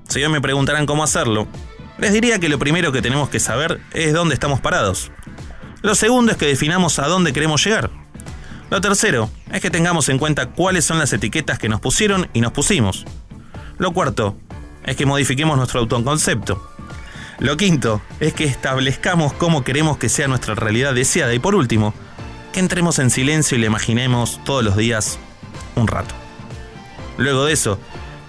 Si 0.06 0.22
hoy 0.22 0.30
me 0.30 0.42
preguntarán 0.42 0.84
cómo 0.84 1.02
hacerlo, 1.02 1.48
les 2.00 2.12
diría 2.12 2.38
que 2.38 2.48
lo 2.48 2.58
primero 2.58 2.92
que 2.92 3.02
tenemos 3.02 3.28
que 3.28 3.40
saber 3.40 3.80
es 3.92 4.12
dónde 4.12 4.34
estamos 4.34 4.60
parados. 4.60 5.10
Lo 5.82 5.94
segundo 5.94 6.32
es 6.32 6.38
que 6.38 6.46
definamos 6.46 6.98
a 6.98 7.06
dónde 7.06 7.32
queremos 7.32 7.64
llegar. 7.64 7.90
Lo 8.70 8.80
tercero 8.80 9.30
es 9.52 9.60
que 9.60 9.70
tengamos 9.70 10.08
en 10.08 10.18
cuenta 10.18 10.46
cuáles 10.46 10.84
son 10.84 10.98
las 10.98 11.12
etiquetas 11.12 11.58
que 11.58 11.68
nos 11.68 11.80
pusieron 11.80 12.28
y 12.32 12.40
nos 12.40 12.52
pusimos. 12.52 13.04
Lo 13.78 13.92
cuarto 13.92 14.36
es 14.84 14.96
que 14.96 15.06
modifiquemos 15.06 15.56
nuestro 15.56 15.80
autoconcepto. 15.80 16.66
Lo 17.38 17.56
quinto 17.56 18.00
es 18.18 18.32
que 18.32 18.44
establezcamos 18.44 19.32
cómo 19.34 19.64
queremos 19.64 19.98
que 19.98 20.08
sea 20.08 20.28
nuestra 20.28 20.54
realidad 20.54 20.94
deseada. 20.94 21.34
Y 21.34 21.38
por 21.38 21.54
último, 21.54 21.92
que 22.52 22.60
entremos 22.60 22.98
en 22.98 23.10
silencio 23.10 23.56
y 23.56 23.60
le 23.60 23.66
imaginemos 23.66 24.42
todos 24.44 24.64
los 24.64 24.76
días 24.76 25.18
un 25.76 25.86
rato. 25.86 26.14
Luego 27.18 27.44
de 27.44 27.52
eso, 27.52 27.78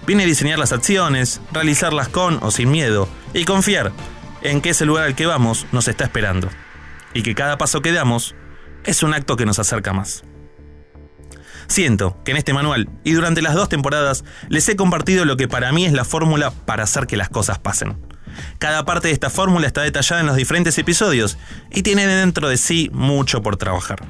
viene 0.06 0.26
diseñar 0.26 0.58
las 0.58 0.72
acciones, 0.72 1.40
realizarlas 1.52 2.08
con 2.08 2.38
o 2.42 2.50
sin 2.50 2.70
miedo 2.70 3.08
y 3.34 3.44
confiar 3.44 3.92
en 4.42 4.60
que 4.60 4.70
ese 4.70 4.84
lugar 4.84 5.04
al 5.04 5.14
que 5.14 5.26
vamos 5.26 5.66
nos 5.72 5.88
está 5.88 6.04
esperando. 6.04 6.48
Y 7.14 7.22
que 7.22 7.34
cada 7.34 7.58
paso 7.58 7.82
que 7.82 7.92
damos 7.92 8.34
es 8.84 9.02
un 9.02 9.14
acto 9.14 9.36
que 9.36 9.46
nos 9.46 9.58
acerca 9.58 9.92
más. 9.92 10.24
Siento 11.66 12.18
que 12.24 12.32
en 12.32 12.36
este 12.36 12.52
manual 12.52 12.90
y 13.04 13.12
durante 13.12 13.42
las 13.42 13.54
dos 13.54 13.68
temporadas 13.68 14.24
les 14.48 14.68
he 14.68 14.76
compartido 14.76 15.24
lo 15.24 15.36
que 15.36 15.48
para 15.48 15.72
mí 15.72 15.86
es 15.86 15.92
la 15.92 16.04
fórmula 16.04 16.50
para 16.50 16.82
hacer 16.84 17.06
que 17.06 17.16
las 17.16 17.28
cosas 17.28 17.58
pasen. 17.58 17.96
Cada 18.58 18.84
parte 18.84 19.08
de 19.08 19.14
esta 19.14 19.30
fórmula 19.30 19.66
está 19.66 19.82
detallada 19.82 20.20
en 20.20 20.26
los 20.26 20.36
diferentes 20.36 20.76
episodios 20.78 21.38
y 21.70 21.82
tiene 21.82 22.06
dentro 22.06 22.48
de 22.48 22.56
sí 22.56 22.90
mucho 22.92 23.42
por 23.42 23.56
trabajar. 23.56 24.02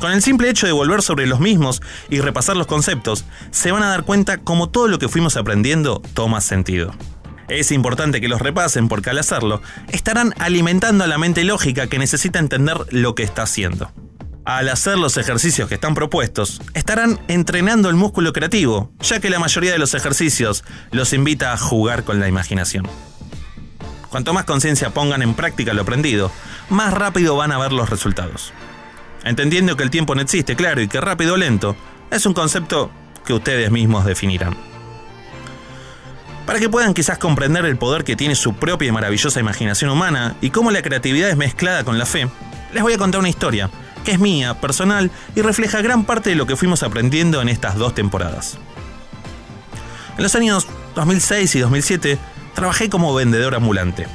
Con 0.00 0.12
el 0.12 0.22
simple 0.22 0.48
hecho 0.48 0.66
de 0.66 0.72
volver 0.72 1.02
sobre 1.02 1.26
los 1.26 1.40
mismos 1.40 1.82
y 2.08 2.20
repasar 2.20 2.56
los 2.56 2.66
conceptos, 2.66 3.24
se 3.50 3.70
van 3.70 3.82
a 3.82 3.88
dar 3.88 4.04
cuenta 4.04 4.38
cómo 4.38 4.70
todo 4.70 4.88
lo 4.88 4.98
que 4.98 5.08
fuimos 5.08 5.36
aprendiendo 5.36 6.00
toma 6.14 6.40
sentido. 6.40 6.94
Es 7.50 7.72
importante 7.72 8.20
que 8.20 8.28
los 8.28 8.40
repasen 8.40 8.86
porque 8.86 9.10
al 9.10 9.18
hacerlo, 9.18 9.60
estarán 9.90 10.34
alimentando 10.38 11.02
a 11.02 11.08
la 11.08 11.18
mente 11.18 11.42
lógica 11.42 11.88
que 11.88 11.98
necesita 11.98 12.38
entender 12.38 12.76
lo 12.90 13.16
que 13.16 13.24
está 13.24 13.42
haciendo. 13.42 13.90
Al 14.44 14.68
hacer 14.68 14.96
los 14.96 15.16
ejercicios 15.16 15.68
que 15.68 15.74
están 15.74 15.96
propuestos, 15.96 16.62
estarán 16.74 17.18
entrenando 17.26 17.90
el 17.90 17.96
músculo 17.96 18.32
creativo, 18.32 18.92
ya 19.00 19.18
que 19.18 19.30
la 19.30 19.40
mayoría 19.40 19.72
de 19.72 19.80
los 19.80 19.94
ejercicios 19.94 20.62
los 20.92 21.12
invita 21.12 21.52
a 21.52 21.58
jugar 21.58 22.04
con 22.04 22.20
la 22.20 22.28
imaginación. 22.28 22.86
Cuanto 24.10 24.32
más 24.32 24.44
conciencia 24.44 24.90
pongan 24.90 25.20
en 25.20 25.34
práctica 25.34 25.74
lo 25.74 25.82
aprendido, 25.82 26.30
más 26.68 26.94
rápido 26.94 27.34
van 27.34 27.50
a 27.50 27.58
ver 27.58 27.72
los 27.72 27.90
resultados. 27.90 28.52
Entendiendo 29.24 29.76
que 29.76 29.82
el 29.82 29.90
tiempo 29.90 30.14
no 30.14 30.20
existe, 30.20 30.54
claro, 30.54 30.82
y 30.82 30.88
que 30.88 31.00
rápido 31.00 31.34
o 31.34 31.36
lento 31.36 31.74
es 32.12 32.26
un 32.26 32.32
concepto 32.32 32.92
que 33.26 33.32
ustedes 33.34 33.72
mismos 33.72 34.04
definirán. 34.04 34.69
Para 36.50 36.58
que 36.58 36.68
puedan 36.68 36.94
quizás 36.94 37.16
comprender 37.16 37.64
el 37.64 37.76
poder 37.76 38.02
que 38.02 38.16
tiene 38.16 38.34
su 38.34 38.54
propia 38.54 38.88
y 38.88 38.90
maravillosa 38.90 39.38
imaginación 39.38 39.88
humana 39.88 40.34
y 40.40 40.50
cómo 40.50 40.72
la 40.72 40.82
creatividad 40.82 41.30
es 41.30 41.36
mezclada 41.36 41.84
con 41.84 41.96
la 41.96 42.06
fe, 42.06 42.28
les 42.72 42.82
voy 42.82 42.92
a 42.92 42.98
contar 42.98 43.20
una 43.20 43.28
historia 43.28 43.70
que 44.04 44.10
es 44.10 44.18
mía, 44.18 44.60
personal 44.60 45.12
y 45.36 45.42
refleja 45.42 45.80
gran 45.80 46.04
parte 46.04 46.30
de 46.30 46.34
lo 46.34 46.48
que 46.48 46.56
fuimos 46.56 46.82
aprendiendo 46.82 47.40
en 47.40 47.48
estas 47.48 47.76
dos 47.76 47.94
temporadas. 47.94 48.58
En 50.16 50.24
los 50.24 50.34
años 50.34 50.66
2006 50.96 51.54
y 51.54 51.60
2007 51.60 52.18
trabajé 52.52 52.90
como 52.90 53.14
vendedor 53.14 53.54
ambulante. 53.54 54.08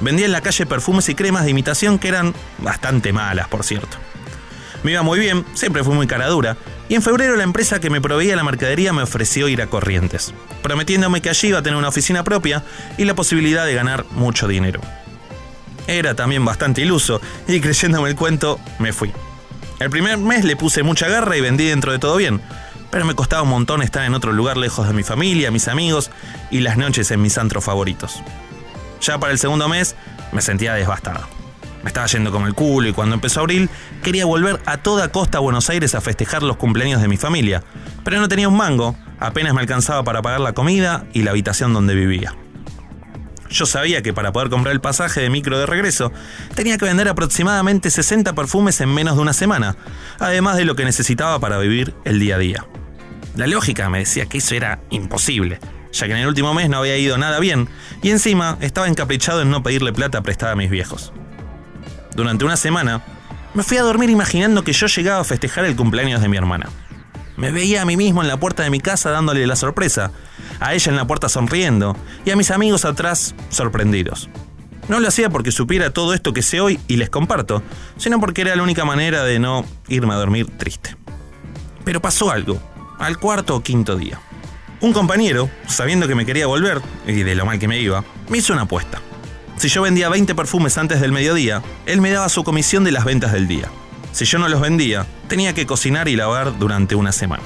Vendía 0.00 0.24
en 0.24 0.32
la 0.32 0.40
calle 0.40 0.64
perfumes 0.64 1.10
y 1.10 1.14
cremas 1.14 1.44
de 1.44 1.50
imitación 1.50 1.98
que 1.98 2.08
eran 2.08 2.34
bastante 2.56 3.12
malas, 3.12 3.48
por 3.48 3.64
cierto. 3.64 3.98
Me 4.82 4.92
iba 4.92 5.02
muy 5.02 5.18
bien, 5.18 5.44
siempre 5.52 5.84
fui 5.84 5.94
muy 5.94 6.06
cara 6.06 6.26
dura, 6.28 6.56
y 6.88 6.94
en 6.94 7.02
febrero 7.02 7.36
la 7.36 7.44
empresa 7.44 7.80
que 7.80 7.90
me 7.90 8.00
proveía 8.00 8.36
la 8.36 8.44
mercadería 8.44 8.92
me 8.92 9.02
ofreció 9.02 9.48
ir 9.48 9.62
a 9.62 9.68
Corrientes, 9.68 10.34
prometiéndome 10.62 11.20
que 11.20 11.30
allí 11.30 11.48
iba 11.48 11.58
a 11.58 11.62
tener 11.62 11.78
una 11.78 11.88
oficina 11.88 12.24
propia 12.24 12.64
y 12.98 13.04
la 13.04 13.14
posibilidad 13.14 13.64
de 13.64 13.74
ganar 13.74 14.04
mucho 14.10 14.48
dinero. 14.48 14.80
Era 15.86 16.14
también 16.14 16.44
bastante 16.44 16.82
iluso 16.82 17.20
y 17.48 17.60
creyéndome 17.60 18.10
el 18.10 18.16
cuento, 18.16 18.60
me 18.78 18.92
fui. 18.92 19.12
El 19.80 19.90
primer 19.90 20.18
mes 20.18 20.44
le 20.44 20.56
puse 20.56 20.82
mucha 20.82 21.08
garra 21.08 21.36
y 21.36 21.40
vendí 21.40 21.66
dentro 21.66 21.92
de 21.92 21.98
todo 21.98 22.16
bien, 22.16 22.40
pero 22.90 23.04
me 23.04 23.14
costaba 23.14 23.42
un 23.42 23.48
montón 23.48 23.82
estar 23.82 24.04
en 24.04 24.14
otro 24.14 24.32
lugar 24.32 24.56
lejos 24.56 24.86
de 24.86 24.94
mi 24.94 25.02
familia, 25.02 25.50
mis 25.50 25.66
amigos 25.66 26.10
y 26.50 26.60
las 26.60 26.76
noches 26.76 27.10
en 27.10 27.22
mis 27.22 27.38
antros 27.38 27.64
favoritos. 27.64 28.22
Ya 29.00 29.18
para 29.18 29.32
el 29.32 29.38
segundo 29.38 29.68
mes 29.68 29.96
me 30.30 30.42
sentía 30.42 30.74
devastado. 30.74 31.41
Me 31.82 31.88
estaba 31.88 32.06
yendo 32.06 32.30
como 32.30 32.46
el 32.46 32.54
culo 32.54 32.88
y 32.88 32.92
cuando 32.92 33.14
empezó 33.14 33.40
abril 33.40 33.68
quería 34.02 34.24
volver 34.24 34.60
a 34.66 34.78
toda 34.78 35.08
costa 35.08 35.38
a 35.38 35.40
Buenos 35.40 35.68
Aires 35.70 35.94
a 35.94 36.00
festejar 36.00 36.42
los 36.42 36.56
cumpleaños 36.56 37.02
de 37.02 37.08
mi 37.08 37.16
familia, 37.16 37.62
pero 38.04 38.20
no 38.20 38.28
tenía 38.28 38.48
un 38.48 38.56
mango, 38.56 38.96
apenas 39.18 39.54
me 39.54 39.60
alcanzaba 39.60 40.04
para 40.04 40.22
pagar 40.22 40.40
la 40.40 40.52
comida 40.52 41.06
y 41.12 41.22
la 41.22 41.32
habitación 41.32 41.72
donde 41.72 41.94
vivía. 41.94 42.34
Yo 43.52 43.66
sabía 43.66 44.00
que 44.02 44.14
para 44.14 44.32
poder 44.32 44.48
comprar 44.48 44.72
el 44.72 44.80
pasaje 44.80 45.20
de 45.20 45.28
micro 45.28 45.58
de 45.58 45.66
regreso 45.66 46.10
tenía 46.54 46.78
que 46.78 46.86
vender 46.86 47.08
aproximadamente 47.08 47.90
60 47.90 48.32
perfumes 48.32 48.80
en 48.80 48.88
menos 48.88 49.16
de 49.16 49.22
una 49.22 49.34
semana, 49.34 49.76
además 50.18 50.56
de 50.56 50.64
lo 50.64 50.74
que 50.74 50.86
necesitaba 50.86 51.38
para 51.38 51.58
vivir 51.58 51.94
el 52.04 52.18
día 52.18 52.36
a 52.36 52.38
día. 52.38 52.66
La 53.36 53.46
lógica 53.46 53.90
me 53.90 53.98
decía 53.98 54.26
que 54.26 54.38
eso 54.38 54.54
era 54.54 54.80
imposible, 54.90 55.58
ya 55.92 56.06
que 56.06 56.12
en 56.12 56.18
el 56.18 56.28
último 56.28 56.54
mes 56.54 56.70
no 56.70 56.78
había 56.78 56.96
ido 56.96 57.18
nada 57.18 57.40
bien 57.40 57.68
y 58.02 58.10
encima 58.10 58.56
estaba 58.60 58.88
encaprichado 58.88 59.42
en 59.42 59.50
no 59.50 59.62
pedirle 59.62 59.92
plata 59.92 60.22
prestada 60.22 60.52
a 60.52 60.56
mis 60.56 60.70
viejos. 60.70 61.12
Durante 62.14 62.44
una 62.44 62.56
semana, 62.56 63.02
me 63.54 63.62
fui 63.62 63.78
a 63.78 63.82
dormir 63.82 64.10
imaginando 64.10 64.64
que 64.64 64.72
yo 64.72 64.86
llegaba 64.86 65.20
a 65.20 65.24
festejar 65.24 65.64
el 65.64 65.76
cumpleaños 65.76 66.20
de 66.20 66.28
mi 66.28 66.36
hermana. 66.36 66.68
Me 67.36 67.50
veía 67.50 67.82
a 67.82 67.84
mí 67.84 67.96
mismo 67.96 68.22
en 68.22 68.28
la 68.28 68.38
puerta 68.38 68.62
de 68.62 68.70
mi 68.70 68.80
casa 68.80 69.10
dándole 69.10 69.46
la 69.46 69.56
sorpresa, 69.56 70.12
a 70.60 70.74
ella 70.74 70.90
en 70.90 70.96
la 70.96 71.06
puerta 71.06 71.28
sonriendo 71.28 71.96
y 72.24 72.30
a 72.30 72.36
mis 72.36 72.50
amigos 72.50 72.84
atrás 72.84 73.34
sorprendidos. 73.48 74.28
No 74.88 75.00
lo 75.00 75.08
hacía 75.08 75.30
porque 75.30 75.52
supiera 75.52 75.90
todo 75.90 76.12
esto 76.12 76.32
que 76.32 76.42
sé 76.42 76.60
hoy 76.60 76.78
y 76.88 76.96
les 76.96 77.08
comparto, 77.08 77.62
sino 77.96 78.20
porque 78.20 78.42
era 78.42 78.56
la 78.56 78.62
única 78.62 78.84
manera 78.84 79.24
de 79.24 79.38
no 79.38 79.64
irme 79.88 80.12
a 80.12 80.16
dormir 80.16 80.46
triste. 80.58 80.96
Pero 81.84 82.02
pasó 82.02 82.30
algo, 82.30 82.60
al 82.98 83.18
cuarto 83.18 83.56
o 83.56 83.62
quinto 83.62 83.96
día. 83.96 84.20
Un 84.80 84.92
compañero, 84.92 85.48
sabiendo 85.66 86.08
que 86.08 86.14
me 86.14 86.26
quería 86.26 86.46
volver, 86.46 86.82
y 87.06 87.22
de 87.22 87.34
lo 87.34 87.46
mal 87.46 87.58
que 87.58 87.68
me 87.68 87.80
iba, 87.80 88.04
me 88.28 88.38
hizo 88.38 88.52
una 88.52 88.62
apuesta. 88.62 89.00
Si 89.62 89.68
yo 89.68 89.82
vendía 89.82 90.08
20 90.08 90.34
perfumes 90.34 90.76
antes 90.76 91.00
del 91.00 91.12
mediodía, 91.12 91.62
él 91.86 92.00
me 92.00 92.10
daba 92.10 92.28
su 92.28 92.42
comisión 92.42 92.82
de 92.82 92.90
las 92.90 93.04
ventas 93.04 93.30
del 93.30 93.46
día. 93.46 93.68
Si 94.10 94.24
yo 94.24 94.40
no 94.40 94.48
los 94.48 94.60
vendía, 94.60 95.06
tenía 95.28 95.54
que 95.54 95.66
cocinar 95.66 96.08
y 96.08 96.16
lavar 96.16 96.58
durante 96.58 96.96
una 96.96 97.12
semana. 97.12 97.44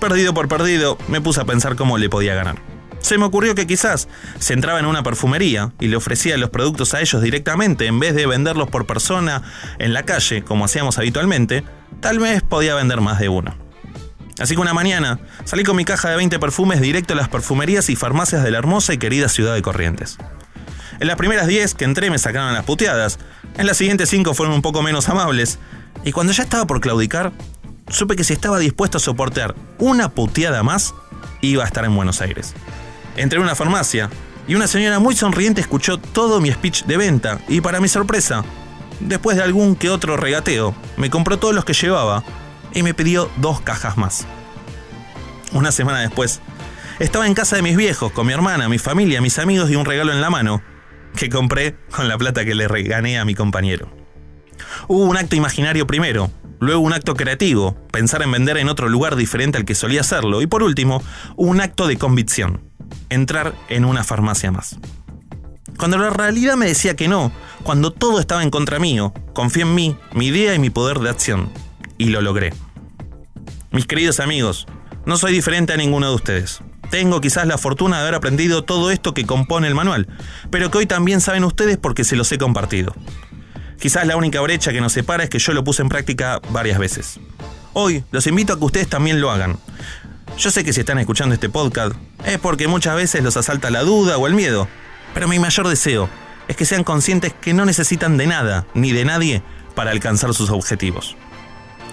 Perdido 0.00 0.34
por 0.34 0.48
perdido, 0.48 0.98
me 1.06 1.20
puse 1.20 1.40
a 1.40 1.44
pensar 1.44 1.76
cómo 1.76 1.98
le 1.98 2.08
podía 2.08 2.34
ganar. 2.34 2.56
Se 2.98 3.16
me 3.16 3.26
ocurrió 3.26 3.54
que 3.54 3.68
quizás, 3.68 4.08
si 4.40 4.54
entraba 4.54 4.80
en 4.80 4.86
una 4.86 5.04
perfumería 5.04 5.70
y 5.78 5.86
le 5.86 5.94
ofrecía 5.94 6.36
los 6.36 6.50
productos 6.50 6.94
a 6.94 7.00
ellos 7.00 7.22
directamente 7.22 7.86
en 7.86 8.00
vez 8.00 8.16
de 8.16 8.26
venderlos 8.26 8.68
por 8.68 8.86
persona 8.86 9.44
en 9.78 9.92
la 9.92 10.02
calle, 10.02 10.42
como 10.42 10.64
hacíamos 10.64 10.98
habitualmente, 10.98 11.62
tal 12.00 12.18
vez 12.18 12.42
podía 12.42 12.74
vender 12.74 13.00
más 13.02 13.20
de 13.20 13.28
uno. 13.28 13.54
Así 14.40 14.56
que 14.56 14.60
una 14.60 14.74
mañana 14.74 15.20
salí 15.44 15.62
con 15.62 15.76
mi 15.76 15.84
caja 15.84 16.10
de 16.10 16.16
20 16.16 16.40
perfumes 16.40 16.80
directo 16.80 17.12
a 17.12 17.16
las 17.16 17.28
perfumerías 17.28 17.88
y 17.88 17.94
farmacias 17.94 18.42
de 18.42 18.50
la 18.50 18.58
hermosa 18.58 18.94
y 18.94 18.98
querida 18.98 19.28
ciudad 19.28 19.54
de 19.54 19.62
Corrientes. 19.62 20.18
En 21.00 21.06
las 21.06 21.16
primeras 21.16 21.46
10 21.46 21.74
que 21.74 21.86
entré 21.86 22.10
me 22.10 22.18
sacaron 22.18 22.52
las 22.52 22.64
puteadas, 22.64 23.18
en 23.56 23.66
las 23.66 23.78
siguientes 23.78 24.10
5 24.10 24.34
fueron 24.34 24.54
un 24.54 24.60
poco 24.60 24.82
menos 24.82 25.08
amables, 25.08 25.58
y 26.04 26.12
cuando 26.12 26.34
ya 26.34 26.42
estaba 26.42 26.66
por 26.66 26.82
claudicar, 26.82 27.32
supe 27.88 28.16
que 28.16 28.24
si 28.24 28.34
estaba 28.34 28.58
dispuesto 28.58 28.98
a 28.98 29.00
soportar 29.00 29.54
una 29.78 30.10
puteada 30.10 30.62
más, 30.62 30.94
iba 31.40 31.64
a 31.64 31.66
estar 31.66 31.86
en 31.86 31.96
Buenos 31.96 32.20
Aires. 32.20 32.52
Entré 33.16 33.38
en 33.38 33.44
una 33.44 33.54
farmacia 33.54 34.10
y 34.46 34.54
una 34.56 34.66
señora 34.66 34.98
muy 34.98 35.16
sonriente 35.16 35.62
escuchó 35.62 35.96
todo 35.96 36.38
mi 36.38 36.52
speech 36.52 36.84
de 36.84 36.98
venta 36.98 37.40
y 37.48 37.62
para 37.62 37.80
mi 37.80 37.88
sorpresa, 37.88 38.44
después 39.00 39.38
de 39.38 39.42
algún 39.42 39.76
que 39.76 39.88
otro 39.88 40.18
regateo, 40.18 40.74
me 40.98 41.08
compró 41.08 41.38
todos 41.38 41.54
los 41.54 41.64
que 41.64 41.72
llevaba 41.72 42.24
y 42.74 42.82
me 42.82 42.92
pidió 42.92 43.30
dos 43.38 43.62
cajas 43.62 43.96
más. 43.96 44.26
Una 45.52 45.72
semana 45.72 46.00
después, 46.00 46.40
estaba 46.98 47.26
en 47.26 47.32
casa 47.32 47.56
de 47.56 47.62
mis 47.62 47.76
viejos, 47.78 48.12
con 48.12 48.26
mi 48.26 48.34
hermana, 48.34 48.68
mi 48.68 48.78
familia, 48.78 49.22
mis 49.22 49.38
amigos 49.38 49.70
y 49.70 49.76
un 49.76 49.86
regalo 49.86 50.12
en 50.12 50.20
la 50.20 50.28
mano, 50.28 50.62
que 51.16 51.28
compré 51.28 51.76
con 51.90 52.08
la 52.08 52.18
plata 52.18 52.44
que 52.44 52.54
le 52.54 52.68
regané 52.68 53.18
a 53.18 53.24
mi 53.24 53.34
compañero. 53.34 53.90
Hubo 54.88 55.04
un 55.04 55.16
acto 55.16 55.36
imaginario 55.36 55.86
primero, 55.86 56.30
luego 56.58 56.80
un 56.80 56.92
acto 56.92 57.14
creativo, 57.14 57.76
pensar 57.92 58.22
en 58.22 58.32
vender 58.32 58.56
en 58.58 58.68
otro 58.68 58.88
lugar 58.88 59.16
diferente 59.16 59.58
al 59.58 59.64
que 59.64 59.74
solía 59.74 60.00
hacerlo, 60.00 60.42
y 60.42 60.46
por 60.46 60.62
último, 60.62 61.02
un 61.36 61.60
acto 61.60 61.86
de 61.86 61.98
convicción, 61.98 62.62
entrar 63.08 63.54
en 63.68 63.84
una 63.84 64.04
farmacia 64.04 64.52
más. 64.52 64.78
Cuando 65.78 65.96
la 65.96 66.10
realidad 66.10 66.56
me 66.56 66.66
decía 66.66 66.94
que 66.94 67.08
no, 67.08 67.32
cuando 67.62 67.90
todo 67.90 68.20
estaba 68.20 68.42
en 68.42 68.50
contra 68.50 68.78
mío, 68.78 69.14
confié 69.32 69.62
en 69.62 69.74
mí, 69.74 69.96
mi 70.12 70.26
idea 70.26 70.54
y 70.54 70.58
mi 70.58 70.70
poder 70.70 70.98
de 70.98 71.10
acción, 71.10 71.50
y 71.96 72.06
lo 72.06 72.20
logré. 72.20 72.52
Mis 73.70 73.86
queridos 73.86 74.20
amigos, 74.20 74.66
no 75.06 75.16
soy 75.16 75.32
diferente 75.32 75.72
a 75.72 75.76
ninguno 75.76 76.08
de 76.08 76.14
ustedes. 76.14 76.60
Tengo 76.90 77.20
quizás 77.20 77.46
la 77.46 77.56
fortuna 77.56 77.96
de 77.96 78.02
haber 78.02 78.16
aprendido 78.16 78.64
todo 78.64 78.90
esto 78.90 79.14
que 79.14 79.24
compone 79.24 79.68
el 79.68 79.76
manual, 79.76 80.08
pero 80.50 80.70
que 80.70 80.78
hoy 80.78 80.86
también 80.86 81.20
saben 81.20 81.44
ustedes 81.44 81.78
porque 81.78 82.02
se 82.02 82.16
los 82.16 82.30
he 82.32 82.38
compartido. 82.38 82.94
Quizás 83.78 84.06
la 84.06 84.16
única 84.16 84.40
brecha 84.40 84.72
que 84.72 84.80
nos 84.80 84.92
separa 84.92 85.24
es 85.24 85.30
que 85.30 85.38
yo 85.38 85.52
lo 85.52 85.62
puse 85.62 85.82
en 85.82 85.88
práctica 85.88 86.40
varias 86.50 86.78
veces. 86.78 87.20
Hoy 87.72 88.04
los 88.10 88.26
invito 88.26 88.52
a 88.52 88.58
que 88.58 88.64
ustedes 88.64 88.88
también 88.88 89.20
lo 89.20 89.30
hagan. 89.30 89.58
Yo 90.36 90.50
sé 90.50 90.64
que 90.64 90.72
si 90.72 90.80
están 90.80 90.98
escuchando 90.98 91.34
este 91.34 91.48
podcast 91.48 91.94
es 92.24 92.38
porque 92.38 92.66
muchas 92.66 92.96
veces 92.96 93.22
los 93.22 93.36
asalta 93.36 93.70
la 93.70 93.82
duda 93.82 94.18
o 94.18 94.26
el 94.26 94.34
miedo, 94.34 94.68
pero 95.14 95.28
mi 95.28 95.38
mayor 95.38 95.68
deseo 95.68 96.10
es 96.48 96.56
que 96.56 96.64
sean 96.64 96.82
conscientes 96.82 97.32
que 97.32 97.54
no 97.54 97.64
necesitan 97.64 98.16
de 98.16 98.26
nada 98.26 98.66
ni 98.74 98.90
de 98.90 99.04
nadie 99.04 99.42
para 99.76 99.92
alcanzar 99.92 100.34
sus 100.34 100.50
objetivos 100.50 101.16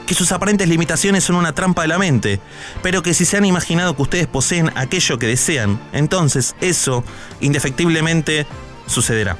que 0.07 0.15
sus 0.15 0.31
aparentes 0.31 0.67
limitaciones 0.67 1.25
son 1.25 1.35
una 1.35 1.53
trampa 1.53 1.83
de 1.83 1.89
la 1.89 1.99
mente, 1.99 2.39
pero 2.81 3.03
que 3.03 3.13
si 3.13 3.25
se 3.25 3.37
han 3.37 3.45
imaginado 3.45 3.95
que 3.95 4.01
ustedes 4.01 4.25
poseen 4.25 4.71
aquello 4.75 5.19
que 5.19 5.27
desean, 5.27 5.79
entonces 5.91 6.55
eso 6.61 7.03
indefectiblemente 7.41 8.47
sucederá. 8.87 9.37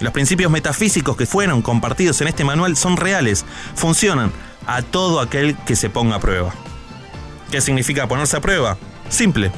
Los 0.00 0.12
principios 0.12 0.50
metafísicos 0.50 1.16
que 1.16 1.26
fueron 1.26 1.60
compartidos 1.60 2.20
en 2.20 2.28
este 2.28 2.44
manual 2.44 2.76
son 2.76 2.96
reales, 2.96 3.44
funcionan 3.74 4.32
a 4.66 4.82
todo 4.82 5.20
aquel 5.20 5.56
que 5.66 5.74
se 5.74 5.90
ponga 5.90 6.16
a 6.16 6.20
prueba. 6.20 6.54
¿Qué 7.50 7.60
significa 7.60 8.06
ponerse 8.06 8.36
a 8.36 8.40
prueba? 8.40 8.78
Simple, 9.08 9.50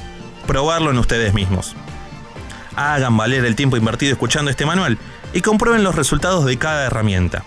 probarlo 0.46 0.90
en 0.90 0.98
ustedes 0.98 1.34
mismos. 1.34 1.76
Hagan 2.74 3.16
valer 3.16 3.44
el 3.44 3.56
tiempo 3.56 3.76
invertido 3.76 4.12
escuchando 4.12 4.50
este 4.50 4.64
manual 4.64 4.98
y 5.34 5.42
comprueben 5.42 5.84
los 5.84 5.94
resultados 5.94 6.46
de 6.46 6.56
cada 6.56 6.86
herramienta. 6.86 7.44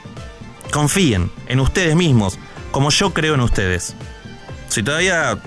Confíen 0.71 1.31
en 1.47 1.59
ustedes 1.59 1.95
mismos 1.95 2.37
como 2.71 2.89
yo 2.89 3.13
creo 3.13 3.35
en 3.35 3.41
ustedes. 3.41 3.95
Si 4.69 4.83
todavía 4.83 5.37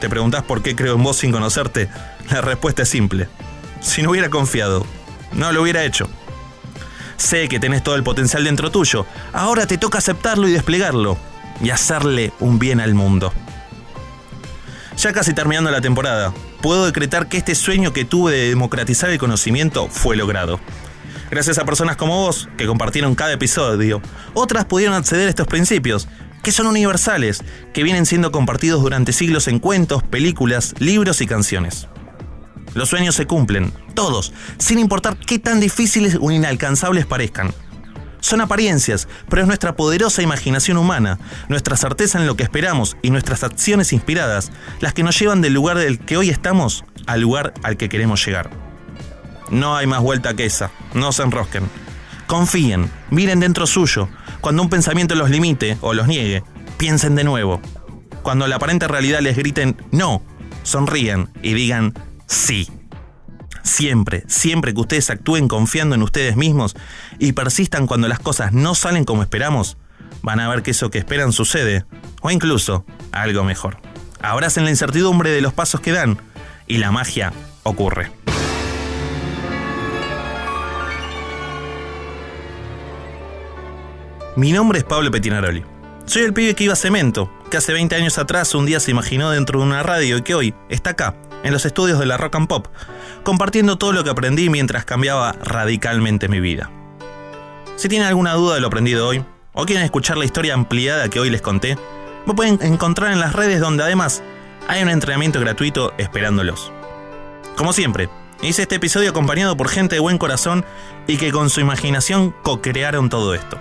te 0.00 0.08
preguntás 0.08 0.42
por 0.42 0.62
qué 0.62 0.74
creo 0.74 0.96
en 0.96 1.02
vos 1.02 1.16
sin 1.16 1.32
conocerte, 1.32 1.88
la 2.30 2.40
respuesta 2.40 2.82
es 2.82 2.88
simple. 2.88 3.28
Si 3.80 4.02
no 4.02 4.10
hubiera 4.10 4.30
confiado, 4.30 4.84
no 5.32 5.52
lo 5.52 5.62
hubiera 5.62 5.84
hecho. 5.84 6.08
Sé 7.16 7.48
que 7.48 7.60
tenés 7.60 7.82
todo 7.82 7.94
el 7.94 8.02
potencial 8.02 8.44
dentro 8.44 8.70
tuyo, 8.70 9.06
ahora 9.32 9.66
te 9.66 9.78
toca 9.78 9.98
aceptarlo 9.98 10.48
y 10.48 10.52
desplegarlo, 10.52 11.16
y 11.62 11.70
hacerle 11.70 12.32
un 12.40 12.58
bien 12.58 12.80
al 12.80 12.94
mundo. 12.94 13.32
Ya 14.96 15.12
casi 15.12 15.32
terminando 15.32 15.70
la 15.70 15.80
temporada, 15.80 16.32
puedo 16.60 16.84
decretar 16.84 17.28
que 17.28 17.36
este 17.36 17.54
sueño 17.54 17.92
que 17.92 18.04
tuve 18.04 18.32
de 18.32 18.48
democratizar 18.48 19.10
el 19.10 19.18
conocimiento 19.18 19.88
fue 19.88 20.16
logrado. 20.16 20.60
Gracias 21.30 21.58
a 21.58 21.64
personas 21.64 21.96
como 21.96 22.18
vos, 22.18 22.48
que 22.58 22.66
compartieron 22.66 23.14
cada 23.14 23.32
episodio, 23.32 24.02
otras 24.34 24.64
pudieron 24.64 24.94
acceder 24.94 25.28
a 25.28 25.30
estos 25.30 25.46
principios 25.46 26.08
que 26.42 26.52
son 26.52 26.66
universales, 26.66 27.42
que 27.72 27.82
vienen 27.82 28.06
siendo 28.06 28.32
compartidos 28.32 28.82
durante 28.82 29.12
siglos 29.12 29.48
en 29.48 29.58
cuentos, 29.58 30.02
películas, 30.02 30.74
libros 30.78 31.20
y 31.20 31.26
canciones. 31.26 31.88
Los 32.74 32.88
sueños 32.88 33.14
se 33.14 33.26
cumplen, 33.26 33.72
todos, 33.94 34.32
sin 34.58 34.78
importar 34.78 35.16
qué 35.18 35.38
tan 35.38 35.60
difíciles 35.60 36.18
o 36.20 36.30
inalcanzables 36.30 37.06
parezcan. 37.06 37.52
Son 38.20 38.40
apariencias, 38.40 39.08
pero 39.28 39.42
es 39.42 39.48
nuestra 39.48 39.74
poderosa 39.74 40.22
imaginación 40.22 40.78
humana, 40.78 41.18
nuestra 41.48 41.76
certeza 41.76 42.18
en 42.18 42.26
lo 42.26 42.36
que 42.36 42.44
esperamos 42.44 42.96
y 43.02 43.10
nuestras 43.10 43.42
acciones 43.42 43.92
inspiradas 43.92 44.52
las 44.80 44.94
que 44.94 45.02
nos 45.02 45.18
llevan 45.18 45.40
del 45.42 45.54
lugar 45.54 45.76
del 45.76 45.98
que 45.98 46.16
hoy 46.16 46.30
estamos 46.30 46.84
al 47.06 47.20
lugar 47.20 47.52
al 47.62 47.76
que 47.76 47.88
queremos 47.88 48.24
llegar. 48.24 48.50
No 49.50 49.76
hay 49.76 49.86
más 49.86 50.00
vuelta 50.00 50.34
que 50.34 50.46
esa, 50.46 50.70
no 50.94 51.12
se 51.12 51.24
enrosquen. 51.24 51.64
Confíen, 52.32 52.90
miren 53.10 53.40
dentro 53.40 53.66
suyo, 53.66 54.08
cuando 54.40 54.62
un 54.62 54.70
pensamiento 54.70 55.14
los 55.14 55.28
limite 55.28 55.76
o 55.82 55.92
los 55.92 56.08
niegue, 56.08 56.42
piensen 56.78 57.14
de 57.14 57.24
nuevo. 57.24 57.60
Cuando 58.22 58.46
la 58.46 58.56
aparente 58.56 58.88
realidad 58.88 59.20
les 59.20 59.36
griten 59.36 59.76
no, 59.90 60.22
sonríen 60.62 61.28
y 61.42 61.52
digan 61.52 61.92
sí. 62.26 62.70
Siempre, 63.62 64.24
siempre 64.28 64.72
que 64.72 64.80
ustedes 64.80 65.10
actúen 65.10 65.46
confiando 65.46 65.94
en 65.94 66.02
ustedes 66.02 66.34
mismos 66.34 66.74
y 67.18 67.32
persistan 67.32 67.86
cuando 67.86 68.08
las 68.08 68.18
cosas 68.18 68.54
no 68.54 68.74
salen 68.74 69.04
como 69.04 69.20
esperamos, 69.20 69.76
van 70.22 70.40
a 70.40 70.48
ver 70.48 70.62
que 70.62 70.70
eso 70.70 70.90
que 70.90 70.96
esperan 70.96 71.32
sucede, 71.32 71.84
o 72.22 72.30
incluso 72.30 72.86
algo 73.12 73.44
mejor. 73.44 73.76
Abracen 74.22 74.64
la 74.64 74.70
incertidumbre 74.70 75.28
de 75.28 75.42
los 75.42 75.52
pasos 75.52 75.82
que 75.82 75.92
dan 75.92 76.16
y 76.66 76.78
la 76.78 76.92
magia 76.92 77.30
ocurre. 77.62 78.21
Mi 84.34 84.50
nombre 84.50 84.78
es 84.78 84.84
Pablo 84.84 85.10
Petinaroli. 85.10 85.62
Soy 86.06 86.22
el 86.22 86.32
pibe 86.32 86.54
que 86.54 86.64
iba 86.64 86.72
a 86.72 86.76
cemento, 86.76 87.30
que 87.50 87.58
hace 87.58 87.74
20 87.74 87.94
años 87.96 88.16
atrás 88.16 88.54
un 88.54 88.64
día 88.64 88.80
se 88.80 88.90
imaginó 88.90 89.30
dentro 89.30 89.60
de 89.60 89.66
una 89.66 89.82
radio 89.82 90.16
y 90.16 90.22
que 90.22 90.34
hoy 90.34 90.54
está 90.70 90.90
acá, 90.90 91.14
en 91.42 91.52
los 91.52 91.66
estudios 91.66 91.98
de 91.98 92.06
la 92.06 92.16
Rock 92.16 92.36
and 92.36 92.48
Pop, 92.48 92.68
compartiendo 93.24 93.76
todo 93.76 93.92
lo 93.92 94.04
que 94.04 94.08
aprendí 94.08 94.48
mientras 94.48 94.86
cambiaba 94.86 95.32
radicalmente 95.44 96.28
mi 96.28 96.40
vida. 96.40 96.70
Si 97.76 97.90
tienen 97.90 98.08
alguna 98.08 98.32
duda 98.32 98.54
de 98.54 98.62
lo 98.62 98.68
aprendido 98.68 99.06
hoy, 99.06 99.22
o 99.52 99.66
quieren 99.66 99.84
escuchar 99.84 100.16
la 100.16 100.24
historia 100.24 100.54
ampliada 100.54 101.10
que 101.10 101.20
hoy 101.20 101.28
les 101.28 101.42
conté, 101.42 101.76
me 102.24 102.32
pueden 102.32 102.58
encontrar 102.62 103.12
en 103.12 103.20
las 103.20 103.34
redes 103.34 103.60
donde 103.60 103.82
además 103.82 104.22
hay 104.66 104.82
un 104.82 104.88
entrenamiento 104.88 105.40
gratuito 105.40 105.92
esperándolos. 105.98 106.72
Como 107.54 107.74
siempre, 107.74 108.08
hice 108.40 108.62
este 108.62 108.76
episodio 108.76 109.10
acompañado 109.10 109.58
por 109.58 109.68
gente 109.68 109.96
de 109.96 110.00
buen 110.00 110.16
corazón 110.16 110.64
y 111.06 111.18
que 111.18 111.32
con 111.32 111.50
su 111.50 111.60
imaginación 111.60 112.34
co-crearon 112.42 113.10
todo 113.10 113.34
esto. 113.34 113.58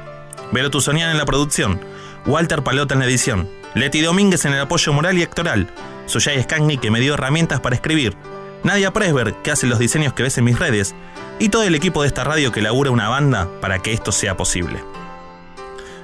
Vero 0.52 0.70
Tuzonian 0.70 1.12
en 1.12 1.18
la 1.18 1.26
producción, 1.26 1.80
Walter 2.26 2.62
Palota 2.62 2.94
en 2.94 3.00
la 3.00 3.06
edición, 3.06 3.50
Leti 3.74 4.02
Domínguez 4.02 4.46
en 4.46 4.54
el 4.54 4.60
apoyo 4.60 4.92
moral 4.92 5.18
y 5.18 5.24
actoral, 5.24 5.68
Suyay 6.08 6.44
Skagni 6.44 6.78
que 6.78 6.92
me 6.92 7.00
dio 7.00 7.14
herramientas 7.14 7.62
para 7.62 7.76
escribir, 7.76 8.16
Nadia 8.64 8.92
Presberg 8.92 9.42
que 9.42 9.52
hace 9.52 9.68
los 9.68 9.80
diseños 9.80 10.14
que 10.14 10.24
ves 10.24 10.38
en 10.38 10.44
mis 10.44 10.60
redes, 10.60 10.94
y 11.40 11.50
todo 11.50 11.64
el 11.64 11.74
equipo 11.74 12.02
de 12.02 12.10
esta 12.10 12.24
radio 12.24 12.52
que 12.52 12.62
labura 12.62 12.92
una 12.92 13.10
banda 13.10 13.48
para 13.62 13.80
que 13.80 13.94
esto 13.94 14.12
sea 14.12 14.36
posible. 14.36 14.84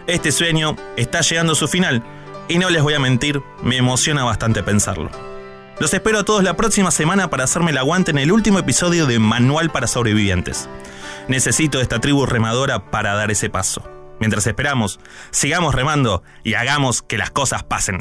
Este 0.07 0.31
sueño 0.31 0.77
está 0.95 1.21
llegando 1.21 1.53
a 1.53 1.55
su 1.55 1.67
final 1.67 2.01
y 2.47 2.57
no 2.57 2.69
les 2.69 2.81
voy 2.81 2.93
a 2.93 2.99
mentir, 2.99 3.41
me 3.61 3.75
emociona 3.75 4.23
bastante 4.23 4.63
pensarlo. 4.63 5.11
Los 5.79 5.93
espero 5.93 6.19
a 6.19 6.23
todos 6.23 6.43
la 6.43 6.55
próxima 6.55 6.89
semana 6.89 7.29
para 7.29 7.43
hacerme 7.43 7.71
el 7.71 7.77
aguante 7.77 8.11
en 8.11 8.17
el 8.17 8.31
último 8.31 8.57
episodio 8.57 9.05
de 9.05 9.19
Manual 9.19 9.69
para 9.69 9.85
Sobrevivientes. 9.85 10.69
Necesito 11.27 11.81
esta 11.81 11.99
tribu 11.99 12.25
remadora 12.25 12.89
para 12.89 13.13
dar 13.13 13.29
ese 13.29 13.49
paso. 13.49 13.96
Mientras 14.19 14.47
esperamos, 14.47 14.99
sigamos 15.31 15.75
remando 15.75 16.23
y 16.43 16.55
hagamos 16.55 17.01
que 17.01 17.17
las 17.17 17.31
cosas 17.31 17.63
pasen. 17.63 17.99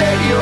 Que 0.00 0.39